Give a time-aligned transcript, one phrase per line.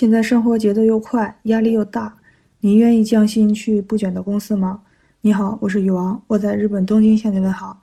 [0.00, 2.16] 现在生活节奏又快，压力又大，
[2.60, 4.80] 你愿意降薪去不卷的公司吗？
[5.20, 7.78] 你好，我是雨王，我在日本东京向你问好。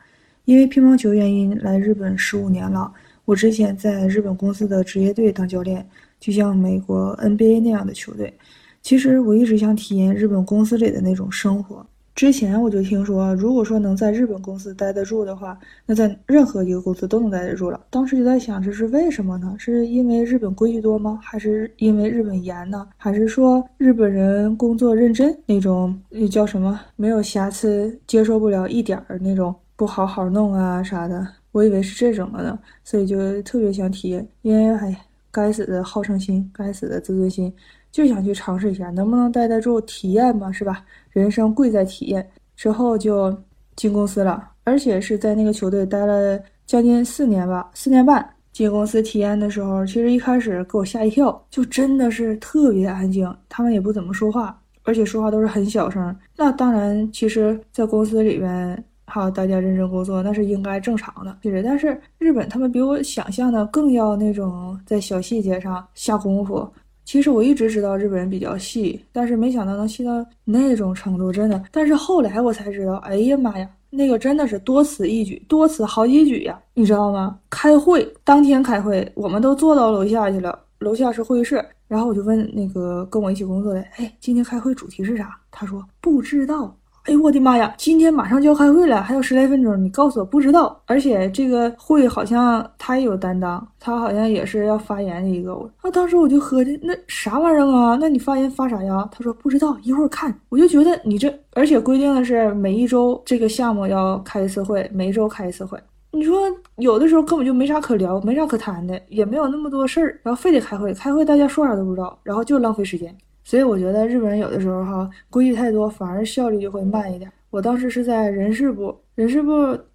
[0.46, 2.92] 因为乒乓球原因来日本十五年了，
[3.24, 5.88] 我之前在日本公司的职业队当教练，
[6.20, 8.34] 就像美国 NBA 那样的球队。
[8.82, 11.86] 其实我一直想体验日本公司里的那种生活。
[12.18, 15.56] 之前我就听说，如果说能在日本公司待得住的话，
[15.86, 17.80] 那在任何一个公司都能待得住了。
[17.92, 19.56] 当时就在想，这是为什么呢？
[19.60, 21.20] 是因为日本规矩多吗？
[21.22, 22.88] 还是因为日本严呢？
[22.98, 25.96] 还是说日本人工作认真那种？
[26.10, 26.80] 那叫什么？
[26.96, 31.24] 没有瑕疵，接受不了一点儿那种不好好弄啊啥的？
[31.52, 34.28] 我以为是这种的呢，所以就特别想体验。
[34.42, 35.06] 因为哎，
[35.38, 37.54] 该死的好胜心，该死的自尊心。
[37.92, 40.84] 就想去尝试一下，能不能待得住体验嘛，是吧？
[41.12, 42.28] 人生贵在体验。
[42.56, 43.32] 之后就
[43.76, 48.28] 进公司了，而且是在那个球队待了将近四年吧，四年半。
[48.52, 56.16] 进公司体验的时候，其实一开始给我吓一跳，就真的是特别安静，他们也不怎么说话，而且说话都是很小声。
[56.36, 61.38] 那当然，其实，在公司里边好，大家认真工作，那是应该正常的。
[61.42, 66.68] 其实，但是日本他们比我想象的更要那种在小细节上下功夫。
[67.06, 71.64] 其实我一直知道日本人比较细，但是没想到能细到那种程度，真的。
[71.72, 77.40] 但是后来我才知道，哎呀妈呀，那个真的是多此一举，多此好几举呀，你知道吗？
[77.50, 85.40] 开会当天开会，我们都坐到楼下去了，楼下是会议室，然后我就问那个跟我一起工作的，哎，今天开会主题是啥？
[85.50, 86.76] 他说不知道。
[87.08, 87.74] 哎呦我的妈呀！
[87.78, 90.78] 今天马上就要开会了，还有十来分钟，你告诉我不知道。
[90.86, 95.56] 而且这个会好像他也有担当，他好像也是要发言的一个。
[95.56, 97.98] 我啊，当时我就合计，那啥玩意儿啊？
[98.02, 99.08] 那你发言发啥呀？
[99.10, 100.38] 他说不知道，一会儿看。
[100.50, 105.80] 我就觉得你这，而且规定的是每一周这个项目要开一次会，每一周开一次会。
[106.12, 106.42] 你说
[106.76, 113.16] 有的时候根本就没啥可聊，没啥可谈的，也没有那么多事儿，然后非得开会，开会大家说啥都不知道，然后就浪费时间。
[113.48, 117.32] 所以我觉得日本人有的时候哈规矩太多，反而效率就会慢一点。
[117.50, 119.52] 我当时是在人事部，人事部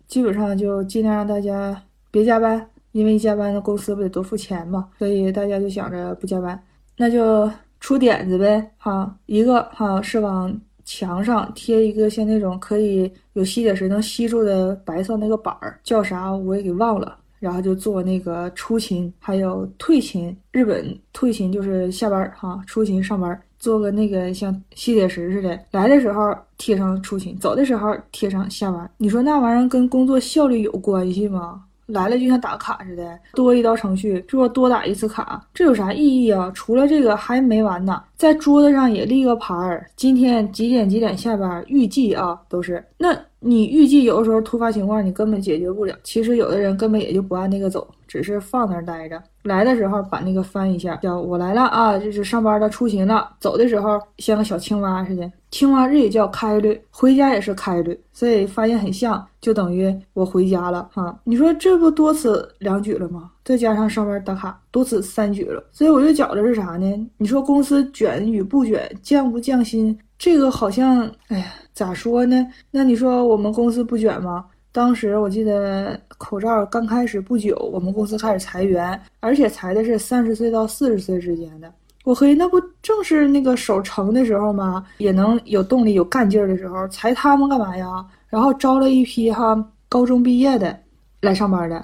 [0.06, 1.78] 基本上就尽量让大家
[2.10, 6.58] 别加班，因为加班的公司不得多付钱嘛，所以大家就想着不加班，
[6.96, 9.14] 那就出点子呗哈。
[9.26, 17.18] 一个哈是往墙上贴一个像那种可以有吸铁石能吸住的白色那个板儿，叫啥我也给忘了。
[17.42, 20.36] 然后就做那个出勤，还有退勤。
[20.52, 28.90] 日本退勤就是下班儿哈，出勤上班，做个那个像吸铁石似的，来的时候贴上出勤，走的时候贴上下班。
[28.96, 31.62] 你说那玩意儿跟工作效率有关系吗？
[31.86, 36.50] 来了就像打卡似的，多一道程序，是不多打一次卡，这有啥意义啊？
[36.54, 43.08] 除了这个还没完呢，在桌子上也立个牌儿，今天几点几点下班，预计啊都是那。
[43.44, 49.20] 你预计有的时候突发情况你根本解决不了，其实有的人根本也就不按那个走，只是放那儿待着。
[49.42, 53.28] 来的时候把那个翻一下，叫我来了啊，就是上班的出勤了。
[53.40, 61.18] 走的时候像个小青蛙似的，青蛙日也叫开绿，回家也是开绿，所以发现很像，就等于我回家了哈。
[61.24, 63.28] 你说这不多此两举了吗？
[63.44, 65.62] 再加上上班打卡，多此三举了。
[65.72, 67.10] 所以我就觉着是啥呢？
[67.18, 69.98] 你说公司卷与不卷，降不降薪？
[70.18, 71.46] 这个好像，哎呀。
[71.74, 72.46] 咋说呢？
[72.70, 74.44] 那你说我们公司不卷吗？
[74.72, 81.72] 当时我记得口罩刚开始不久，我们公司开始裁员，而且裁的是三十岁到四十岁之间的。
[82.04, 84.84] 我嘿，那不正是那个手成的时候吗？
[84.98, 88.04] 也能有动力、有干劲儿的时候，裁他们干嘛呀？
[88.28, 89.56] 然后招了一批哈
[89.88, 90.78] 高中毕业的
[91.22, 91.82] 来上班的。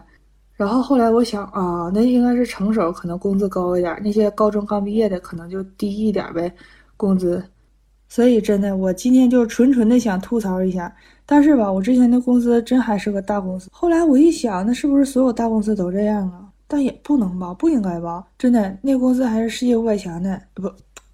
[0.58, 3.96] 然后后来我想啊，那应该是成手，可能工资高一点。
[4.02, 6.52] 那些高中刚毕业的可能就低一点呗，
[6.96, 7.40] 工资。
[8.08, 10.92] 所以真的，我今天就纯纯的想吐槽一下。
[11.24, 13.68] 但是吧，我之前的公司真还是个大公司。
[13.70, 16.50] 后来我一想，那是不是所有大公司都这样啊？
[16.66, 18.26] 但也不能吧，不应该吧？
[18.36, 20.42] 真的，那公司还是世界五百强的。
[20.54, 20.66] 不，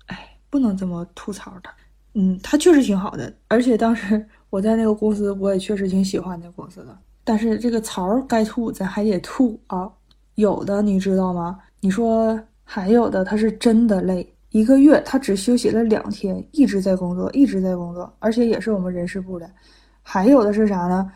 [0.06, 1.70] 哎，不能这么吐槽他。
[2.14, 6.96] 嗯，他确实挺好的，而且当时 我在那个公司，我也确实挺喜欢那公司的。
[7.24, 9.90] 但是这个槽该吐，咱还得吐啊。
[10.34, 11.58] 有的你知道吗？
[11.80, 14.28] 你说还有的，他是真的累。
[14.50, 19.50] 一个月，他只休息了两天，一直在工作，一直在工作，而且也是我们人事部的。
[20.02, 21.10] 还有的是啥呢？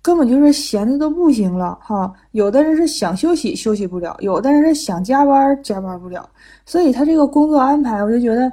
[0.00, 2.12] 根本就是闲的都不行了哈。
[2.32, 6.28] 有的人是想休息休息不了，有的人是想加班加班不了。
[6.66, 8.50] 所以他这个工作安排，我就觉得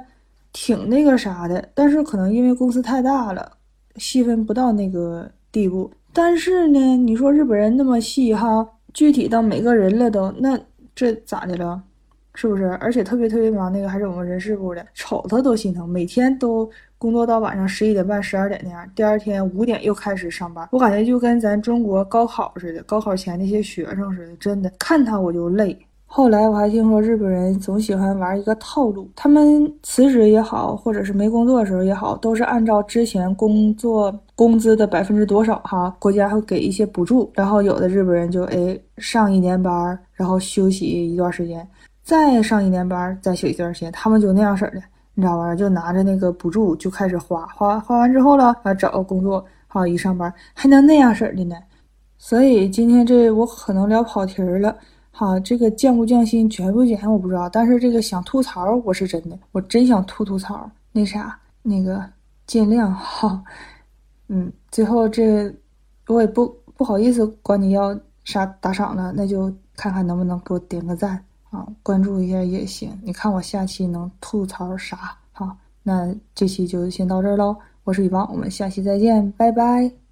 [0.52, 1.68] 挺那个啥的。
[1.74, 3.50] 但是可能因为公司太大了，
[3.96, 5.90] 细分不到那个地步。
[6.12, 10.58] 但是呢，你说日本人那么细哈，具体到每个人了都，那
[10.94, 11.82] 这咋的了？
[12.34, 12.68] 是不是？
[12.80, 15.88] 而且特别特别忙，那个还是我们人事部的，瞅他都心疼。
[15.88, 20.66] 每天都工作到晚上十一点半、十二点那样，第二天五点又开始上班。
[20.70, 25.76] 我感觉就跟咱中国高考似的，高考前那些学生似的，真的看他我就累。
[26.12, 37.30] 后来我还听说日本人总喜欢玩一个套路，他们辞职也好，或者是没工作的时候也好，都是按照之前工作工资的百分之多少哈，国家会给一些补助。
[37.32, 41.64] 然后有的日本人就哎上一年班，然后休息一段时间，
[42.02, 44.82] 再上一年班，再休息一段时间，他们就那样式的，
[45.14, 45.54] 你知道吧？
[45.54, 51.54] 就拿着那个补助就开始花，花花完之后了，啊找个工作，好一上班还能那样式的呢。
[52.18, 54.76] 所以今天这我可能聊跑题儿了。
[55.20, 60.66] 好，这个降不降薪，减不减我不知道，但是这个想吐槽我是真的，我真想吐吐槽。
[60.92, 62.02] 那啥，那个
[62.46, 63.44] 尽量哈，
[64.28, 65.54] 嗯，最后这
[66.06, 67.94] 我也不不好意思管你要
[68.24, 72.98] 啥打赏了，那就看看能不能给我点个赞啊，关注一下也行。
[73.02, 75.18] 你看我下期能吐槽啥？
[75.32, 77.54] 好，那这期就先到这儿喽。
[77.84, 80.09] 我是雨邦，我们下期再见，拜拜。